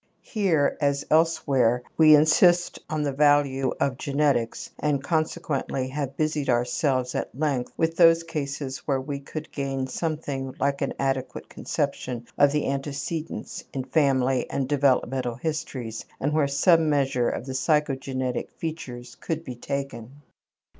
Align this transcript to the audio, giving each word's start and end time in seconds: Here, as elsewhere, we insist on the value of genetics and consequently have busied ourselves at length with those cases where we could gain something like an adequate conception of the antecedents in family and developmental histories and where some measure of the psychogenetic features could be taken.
Here, 0.23 0.77
as 0.81 1.05
elsewhere, 1.11 1.83
we 1.95 2.15
insist 2.15 2.79
on 2.89 3.03
the 3.03 3.11
value 3.13 3.71
of 3.79 3.99
genetics 3.99 4.71
and 4.79 5.03
consequently 5.03 5.89
have 5.89 6.17
busied 6.17 6.49
ourselves 6.49 7.13
at 7.13 7.37
length 7.37 7.71
with 7.77 7.97
those 7.97 8.23
cases 8.23 8.79
where 8.87 8.99
we 8.99 9.19
could 9.19 9.51
gain 9.51 9.85
something 9.85 10.55
like 10.59 10.81
an 10.81 10.95
adequate 10.97 11.49
conception 11.49 12.25
of 12.35 12.51
the 12.51 12.65
antecedents 12.65 13.63
in 13.73 13.83
family 13.83 14.49
and 14.49 14.67
developmental 14.67 15.35
histories 15.35 16.03
and 16.19 16.33
where 16.33 16.47
some 16.47 16.89
measure 16.89 17.29
of 17.29 17.45
the 17.45 17.53
psychogenetic 17.53 18.49
features 18.57 19.13
could 19.21 19.43
be 19.43 19.53
taken. 19.55 20.23